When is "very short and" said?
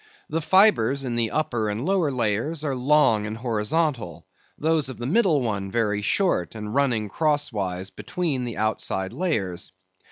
5.69-6.73